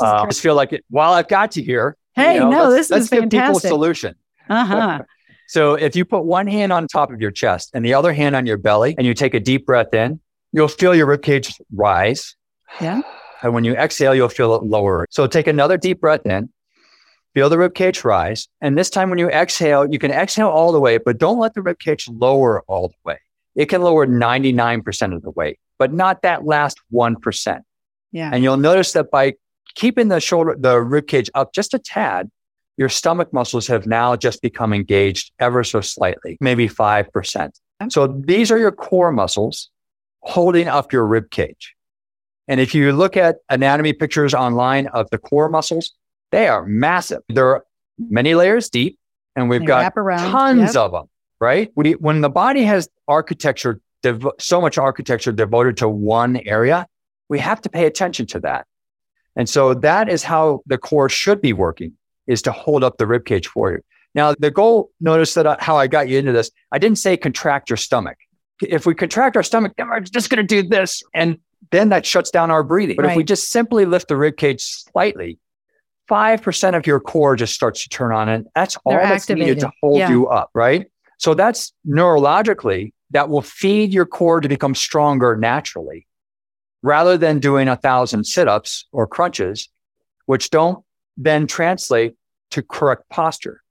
[0.00, 2.70] Uh, I just feel like it, while I've got you here, Hey, you know, no,
[2.70, 3.68] this let's is give people a fantastic.
[3.68, 4.14] solution.
[4.48, 5.00] Uh-huh.
[5.46, 8.35] So if you put one hand on top of your chest and the other hand
[8.35, 10.20] on your belly, and you take a deep breath in,
[10.53, 12.35] you'll feel your ribcage rise.
[12.81, 13.03] Yeah.
[13.43, 15.07] And when you exhale, you'll feel it lower.
[15.11, 16.49] So take another deep breath in,
[17.35, 18.49] feel the ribcage rise.
[18.61, 21.55] And this time when you exhale, you can exhale all the way, but don't let
[21.55, 23.19] the ribcage lower all the way.
[23.55, 27.61] It can lower 99% of the weight, but not that last 1%.
[28.13, 28.31] Yeah.
[28.33, 29.35] And you'll notice that by
[29.75, 32.31] keeping the shoulder, the rib cage up just a tad,
[32.77, 37.51] your stomach muscles have now just become engaged ever so slightly, maybe 5%.
[37.91, 39.71] So these are your core muscles
[40.23, 41.75] holding up your rib cage.
[42.49, 45.93] And if you look at anatomy pictures online of the core muscles,
[46.31, 47.23] they are massive.
[47.29, 47.63] They're
[47.99, 48.99] many layers deep
[49.37, 50.77] and we've They got tons Yep.
[50.77, 51.05] of them,
[51.41, 51.71] right?
[51.75, 56.87] We, when the body has architecture, devo- so much architecture devoted to one area,
[57.29, 58.67] we have to pay attention to that.
[59.37, 61.93] And so that is how the core should be working
[62.27, 63.81] is to hold up the rib cage for you.
[64.15, 66.51] Now, the goal, notice that I, how I got you into this.
[66.71, 68.17] I didn't say contract your stomach.
[68.63, 71.03] If we contract our stomach, then we're just going to do this.
[71.13, 71.39] And
[71.70, 72.96] then that shuts down our breathing.
[72.96, 75.38] But if we just simply lift the rib cage slightly,
[76.11, 78.29] 5% of your core just starts to turn on.
[78.29, 80.11] And that's all They're that's needed to hold Yeah.
[80.11, 80.87] you up, right?
[81.18, 86.07] So that's neurologically, that will feed your core to become stronger naturally
[86.83, 89.68] rather than doing a thousand sit ups or crunches,
[90.27, 90.85] which don't
[91.16, 92.14] then translate
[92.50, 93.62] to correct posture.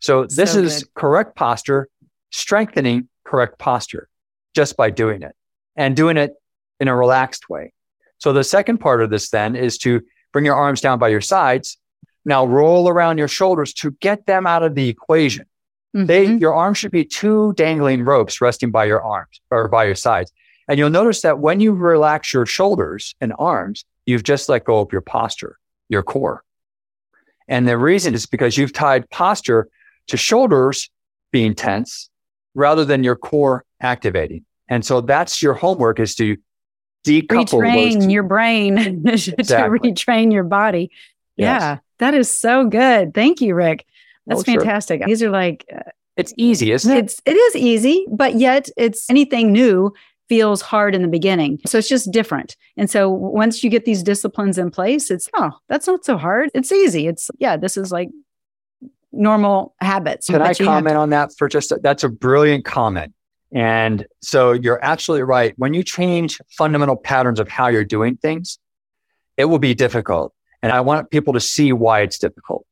[0.00, 1.88] So this So is correct posture,
[2.30, 4.08] strengthening correct posture
[4.54, 5.36] just by doing it
[5.76, 6.32] and doing it
[6.80, 7.72] in a relaxed way.
[8.18, 10.00] So the second part of this then is to
[10.32, 11.78] bring your arms down by your sides.
[12.24, 15.46] Now roll around your shoulders to get them out of the equation.
[15.92, 16.40] They, Mhm.
[16.40, 20.32] your arms should be two dangling ropes resting by your arms or by your sides.
[20.68, 24.78] And you'll notice that when you relax your shoulders and arms, you've just let go
[24.80, 26.44] of your posture, your core.
[27.48, 29.68] And the reason is because you've tied posture
[30.06, 30.90] to shoulders
[31.32, 32.08] being tense
[32.54, 34.44] rather than your core activating.
[34.68, 36.36] And so that's your homework is to
[37.04, 38.10] decouple those retrain two.
[38.10, 40.90] your brain to retrain your body.
[41.36, 41.60] Yes.
[41.62, 43.14] Yeah, that is so good.
[43.14, 43.86] Thank you, Rick.
[44.26, 44.60] That's Oh, sure.
[44.60, 45.04] fantastic.
[45.06, 45.80] These are like uh,
[46.16, 47.04] It's easy, isn't it?
[47.04, 49.92] it's it is easy, but yet it's anything new
[50.28, 51.58] feels hard in the beginning.
[51.66, 52.56] So it's just different.
[52.76, 56.50] And so once you get these disciplines in place, it's oh, that's not so hard.
[56.54, 57.06] It's easy.
[57.08, 58.10] It's yeah, this is like
[59.12, 60.26] normal habits.
[60.28, 63.12] Can I you have comment on that for just a, that's a brilliant comment.
[63.52, 65.54] And so you're absolutely right.
[65.56, 68.58] When you change fundamental patterns of how you're doing things,
[69.36, 70.32] it will be difficult.
[70.62, 72.66] And I want people to see why it's difficult.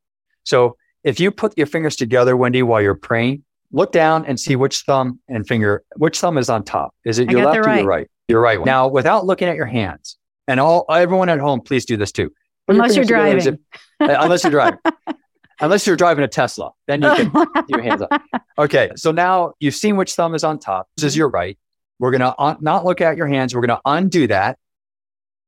[0.45, 4.57] So if you put your fingers together, Wendy, while you're praying, look down and see
[4.57, 6.95] which thumb and finger, which thumb is on top.
[7.05, 7.87] Is it your left the or your right.
[7.87, 8.11] right?
[8.29, 8.67] Your right one.
[8.67, 12.31] Now, without looking at your hands, and all everyone at home, please do this too.
[12.67, 13.61] Put your Unless you're fingers together as driving.
[14.01, 14.79] if- uh, unless you're driving.
[15.61, 18.23] unless you're driving a Tesla, then you can put your hands up.
[18.59, 20.89] Okay, so now you've seen which thumb is on top.
[20.97, 21.19] This is Mm-hmm.
[21.19, 21.59] your right.
[21.99, 23.55] We're going to un- not look at your hands.
[23.55, 24.59] We're going to undo that.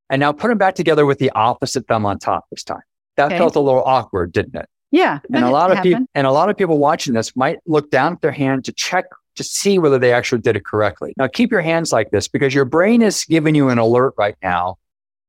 [0.08, 2.82] And now put them back together with the opposite thumb on top this time.
[3.16, 3.38] That Okay.
[3.38, 4.66] felt a little awkward, didn't it?
[4.90, 5.20] yeah.
[5.32, 8.14] And a lot of people and a lot of people watching this might look down
[8.14, 9.04] at their hand to check
[9.36, 11.14] to see whether they actually did it correctly.
[11.16, 14.34] Now keep your hands like this because your brain is giving you an alert right
[14.42, 14.78] now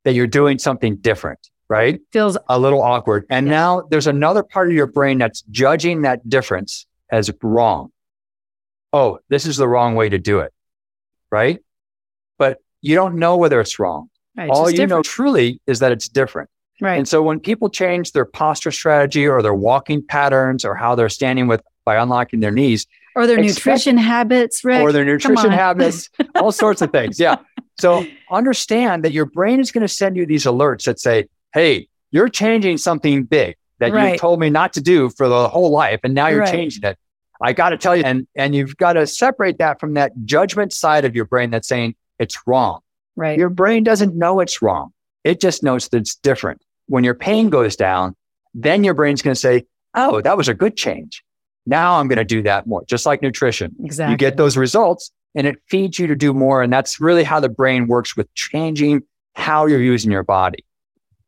[0.04, 1.38] that you're doing something different,
[1.72, 2.00] right?
[2.12, 3.26] feels a little awkward.
[3.30, 3.52] And Yes.
[3.52, 7.92] now there's another part of your brain that's judging that difference as wrong.
[8.94, 10.52] Oh, this is the wrong way to do it.
[11.32, 11.60] Right.
[12.38, 14.10] But you don't know whether it's wrong.
[14.38, 16.50] right, All just you know truly is that it's different.
[16.82, 16.98] right.
[16.98, 21.10] And so when people change their posture strategy or their walking patterns or how they're
[21.10, 24.82] standing with by unlocking their knees, or their expect, nutrition habits, Rick.
[24.82, 27.20] Or their nutrition habits, all sorts of things.
[27.20, 27.38] Yeah.
[27.80, 31.88] So understand that your brain is going to send you these alerts that say, hey,
[32.12, 34.14] you're changing something big that right.
[34.14, 36.00] you told me not to do for the whole life.
[36.04, 36.52] And now you're right.
[36.52, 36.98] changing it.
[37.42, 40.74] I got to tell you, and, and you've got to separate that from that judgment
[40.74, 42.82] side of your brain that's saying it's wrong.
[43.16, 43.38] Right.
[43.38, 44.94] Your brain doesn't know it's wrong.
[45.24, 46.62] It just knows that it's different.
[46.88, 48.16] When your pain goes down,
[48.54, 51.24] then your brain's going to say, Oh, that was a good change.
[51.66, 53.76] Now I'm going to do that more, just like nutrition.
[53.84, 54.14] Exactly.
[54.14, 56.62] You get those results and it feeds you to do more.
[56.62, 60.66] And that's really how the brain works with changing how you're using your body.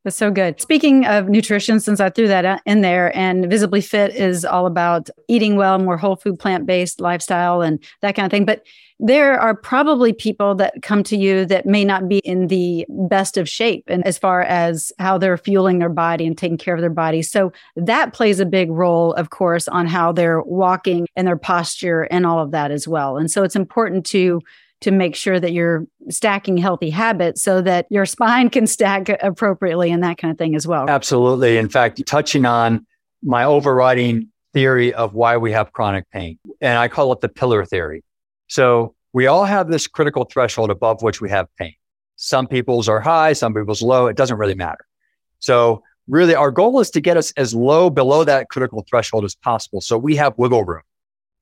[0.04, 0.60] That's so good.
[0.60, 4.66] Speaking of nutrition, since I threw that uh, in there, and Visibly Fit is all
[4.66, 8.44] about eating well, more whole food, plant based lifestyle, and that kind of thing.
[8.44, 8.66] But
[9.00, 13.38] there are probably people that come to you that may not be in the best
[13.38, 16.82] of shape and as far as how they're fueling their body and taking care of
[16.82, 21.28] their body so that plays a big role of course on how they're walking and
[21.28, 24.40] their posture and all of that as well and so it's important to
[24.84, 29.92] to make sure that you're stacking healthy habits so that your spine can stack appropriately
[29.92, 32.86] and that kind of thing as well absolutely in fact touching on
[33.24, 37.66] my overriding theory of why we have chronic pain and i call it the pillar
[37.66, 38.04] theory
[38.48, 41.74] so we all have this critical threshold above which we have pain.
[42.16, 44.08] Some people's are high, some people's low.
[44.08, 44.86] It doesn't really matter.
[45.40, 49.36] So really our goal is to get us as low below that critical threshold as
[49.36, 49.82] possible.
[49.82, 50.82] So we have wiggle room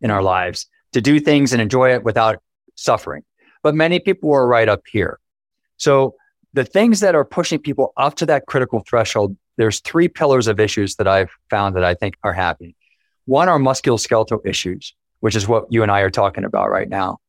[0.02, 2.42] in our lives to do things and enjoy it without
[2.76, 3.24] suffering.
[3.64, 5.20] But many people are right up here.
[5.78, 6.16] So
[6.54, 10.60] the things that are pushing people up to that critical threshold, there's three pillars of
[10.60, 12.76] issues that I've found that I think are happening.
[13.26, 17.20] One are musculoskeletal issues which is what you and I are talking about right now.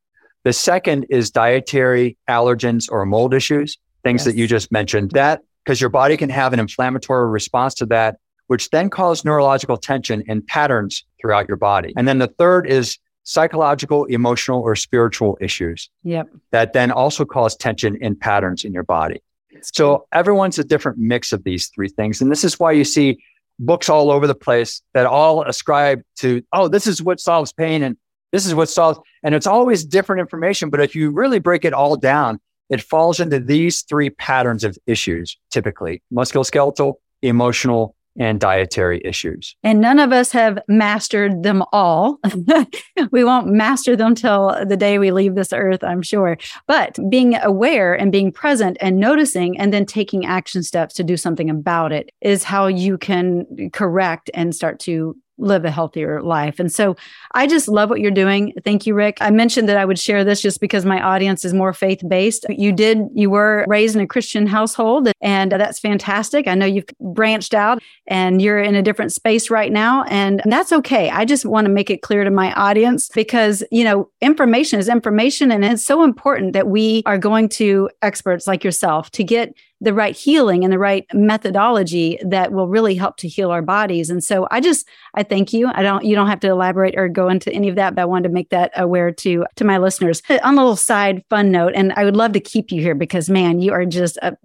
[0.43, 4.25] The second is dietary allergens or mold issues, things yes.
[4.27, 5.13] that you just mentioned.
[5.13, 8.17] That because your body can have an inflammatory response to that,
[8.49, 11.93] which then cause neurological tension and patterns throughout your body.
[11.97, 15.91] And then the third is psychological, emotional, or spiritual issues.
[16.03, 16.29] Yep.
[16.51, 19.23] That then also cause tension and patterns in your body.
[19.63, 22.21] So everyone's a different mix of these three things.
[22.21, 23.23] And this is why you see
[23.59, 27.83] books all over the place that all ascribe to, oh, this is what solves pain
[27.83, 27.97] and
[28.33, 30.71] this is what solves, and it's always different information.
[30.71, 34.79] But if you really break it all down, it falls into these three patterns of
[34.87, 39.57] issues typically musculoskeletal, emotional, and dietary issues.
[39.63, 42.19] And none of us have mastered them all.
[43.11, 46.37] we won't master them till the day we leave this earth, I'm sure.
[46.67, 51.17] But being aware and being present and noticing and then taking action steps to do
[51.17, 56.59] something about it is how you can correct and start to live a healthier life.
[56.59, 56.97] And so
[57.33, 58.55] I just love what you're doing.
[58.65, 59.19] Thank you, Rick.
[59.21, 62.47] I mentioned that I would share this just because my audience is more faith based.
[62.49, 66.47] You did, you were raised in a Christian household, and that's fantastic.
[66.47, 70.73] I know you've branched out and you're in a different space right now, and that's
[70.73, 71.11] okay.
[71.11, 74.89] I just want to make it clear to my audience because, you know, information is
[74.89, 79.55] information, and it's so important that we are going to experts like yourself to get
[79.83, 84.11] the right healing and the right methodology that will really help to heal our bodies.
[84.11, 85.69] And so I just I thank you.
[85.75, 88.05] I don't you don't have to elaborate or go into any of that, but I
[88.07, 90.23] wanted to make that aware to to my listeners.
[90.31, 92.95] Uh, on a little side fun note, and I would love to keep you here
[92.95, 94.37] because man, you are just a,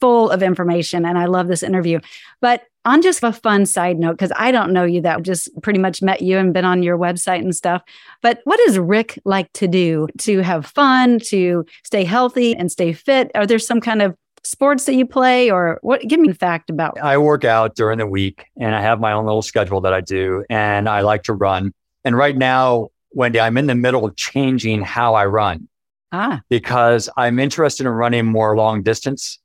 [0.00, 2.00] full of information and I love this interview.
[2.40, 5.78] But on just a fun side note, because I don't know you that just pretty
[5.78, 7.82] much met you and been on your website and stuff.
[8.22, 12.92] But what does Rick like to do to have fun, to stay healthy and stay
[12.92, 13.30] fit?
[13.34, 16.70] Are there some kind of sports that you play or what give me a fact
[16.70, 19.92] about I work out during the week and I have my own little schedule that
[19.92, 21.72] I do and I like to run.
[22.04, 25.68] And right now, Wendy, I'm in the middle of changing how I run.
[26.12, 26.40] Ah.
[26.48, 29.40] Because I'm interested in running more long distance.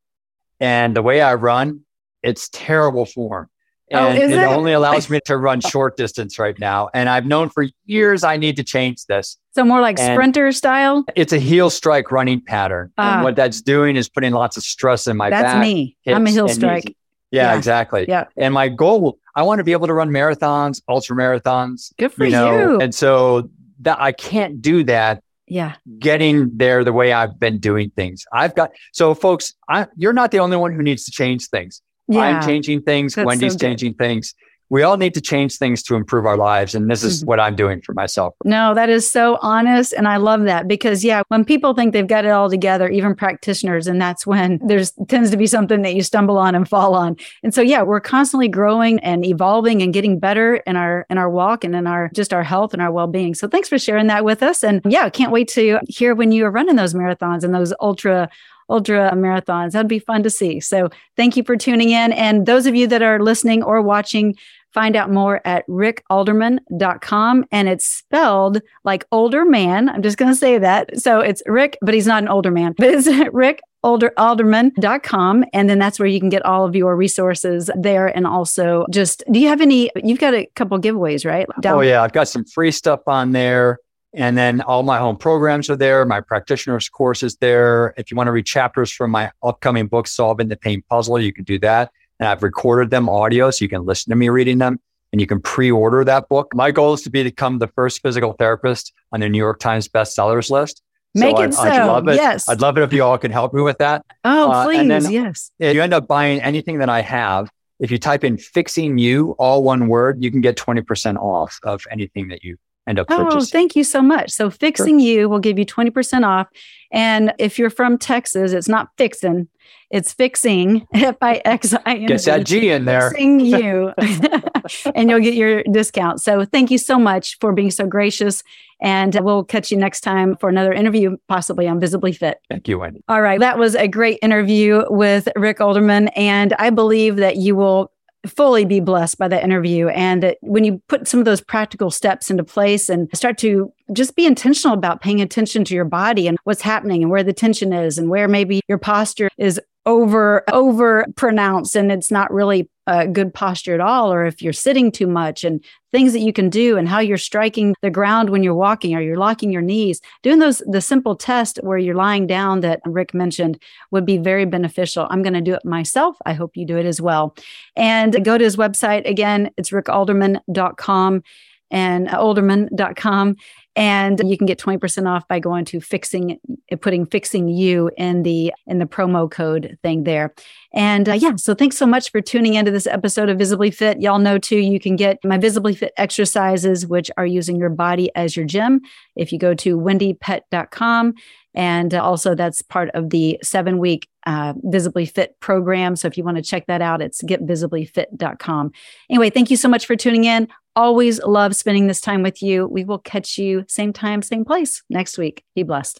[0.59, 1.81] And the way I run,
[2.21, 3.49] it's terrible form.
[3.93, 6.89] Oh, and oh, it, it only allows me to run short distance right now.
[6.93, 9.37] And I've known for years I need to change this.
[9.53, 11.05] So more like and sprinter style?
[11.15, 12.91] It's a heel strike running pattern.
[12.97, 13.23] And ah.
[13.23, 15.53] what that's doing is putting lots of stress in my that's back.
[15.55, 15.97] That's me.
[16.07, 16.95] I'm a heel strike.
[17.31, 18.05] Yeah, yeah, exactly.
[18.07, 18.25] Yeah.
[18.37, 21.93] And my goal, I want to be able to run marathons, ultra marathons.
[21.97, 22.31] Good for you.
[22.31, 22.79] Know?
[22.79, 23.49] And so
[23.81, 28.55] that I can't do that yeah getting there the way i've been doing things i've
[28.55, 31.81] got so folks I, you're not the only one who needs to change things
[32.11, 32.21] yeah.
[32.21, 33.15] I'm changing things.
[33.15, 34.35] That's Wendy's so changing things.
[34.69, 36.75] We all need to change things to improve our lives.
[36.75, 37.27] And this is mm-hmm.
[37.27, 38.35] what I'm doing for myself.
[38.45, 39.91] No, that is so honest.
[39.91, 43.13] And I love that because, yeah, when people think they've got it all together, even
[43.13, 46.95] practitioners, and that's when there's tends to be something that you stumble on and fall
[46.95, 47.17] on.
[47.43, 51.29] And so, yeah, we're constantly growing and evolving and getting better in our, in our
[51.29, 53.35] walk and in our, just our health and our well being.
[53.35, 54.63] So thanks for sharing that with us.
[54.63, 58.29] And yeah, can't wait to hear when you are running those marathons and those ultra
[58.71, 59.71] ultra marathons.
[59.71, 60.59] That'd be fun to see.
[60.59, 62.11] So thank you for tuning in.
[62.13, 64.35] And those of you that are listening or watching,
[64.73, 67.45] find out more at rickolderman.com.
[67.51, 69.89] And it's spelled like older man.
[69.89, 70.99] I'm just going to say that.
[70.99, 75.67] So it's Rick, but he's not an older man, but it's Rick older olderman.com and
[75.67, 79.39] then that's where you can get all of your resources there and also just do
[79.39, 82.45] you have any you've got a couple giveaways right Down- oh yeah i've got some
[82.45, 83.79] free stuff on there
[84.13, 88.17] and then all my home programs are there my practitioners course is there if you
[88.17, 91.57] want to read chapters from my upcoming book solving the pain puzzle you can do
[91.59, 94.79] that and i've recorded them audio so you can listen to me reading them
[95.11, 98.33] and you can pre-order that book my goal is to be become the first physical
[98.33, 100.81] therapist on the new york times bestsellers list
[101.13, 101.61] Make so it I'd, so.
[101.63, 102.15] I'd love it.
[102.15, 102.47] Yes.
[102.47, 104.05] I'd love it if you all could help me with that.
[104.23, 104.87] Oh, uh, please.
[104.87, 105.51] Then, yes.
[105.59, 107.49] If you end up buying anything that I have,
[107.81, 111.83] if you type in fixing you, all one word, you can get 20% off of
[111.91, 112.57] anything that you
[112.91, 113.51] end up oh, purchasing.
[113.51, 114.31] thank you so much.
[114.31, 115.07] So fixing sure.
[115.07, 116.47] you will give you 20% off.
[116.91, 119.47] And if you're from Texas, it's not fixing,
[119.89, 122.05] it's fixing F I X I N.
[122.05, 123.09] Get that G in there.
[123.09, 123.93] Fixing you,
[124.95, 126.21] and you'll get your discount.
[126.21, 128.43] So thank you so much for being so gracious.
[128.81, 132.39] And we'll catch you next time for another interview, possibly on Visibly Fit.
[132.49, 133.03] Thank you, Wendy.
[133.07, 133.39] All right.
[133.39, 136.09] That was a great interview with Rick Olderman.
[136.15, 137.91] And I believe that you will
[138.27, 139.87] fully be blessed by that interview.
[139.89, 144.15] And when you put some of those practical steps into place and start to just
[144.15, 147.73] be intentional about paying attention to your body and what's happening and where the tension
[147.73, 152.69] is and where maybe your posture is over over pronounced and it's not really
[152.99, 156.31] a good posture at all or if you're sitting too much and things that you
[156.31, 159.61] can do and how you're striking the ground when you're walking or you're locking your
[159.61, 163.61] knees doing those the simple test where you're lying down that rick mentioned
[163.91, 165.07] would be very beneficial.
[165.09, 166.17] I'm going to do it myself.
[166.25, 167.35] I hope you do it as well.
[167.75, 169.51] And go to his website again.
[169.57, 171.23] It's rickolderman.com
[171.71, 173.35] and olderman.com
[173.75, 176.37] and you can get 20% off by going to fixing
[176.81, 180.33] putting fixing you in the in the promo code thing there.
[180.73, 184.01] And uh, yeah so thanks so much for tuning into this episode of visibly fit.
[184.01, 188.11] Y'all know too you can get my visibly fit exercises which are using your body
[188.15, 188.81] as your gym
[189.15, 191.13] if you go to wendypet.com
[191.53, 196.17] and uh, also that's part of the seven week uh, visibly fit program so if
[196.17, 198.71] you want to check that out it's getvisiblyfit.com
[199.09, 202.65] anyway thank you so much for tuning in Always love spending this time with you.
[202.65, 205.43] We will catch you same time, same place next week.
[205.53, 205.99] Be blessed.